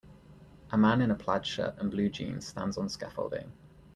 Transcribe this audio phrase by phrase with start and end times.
[0.71, 3.51] A man in a plaid shirt and blue jeans stands on scaffolding.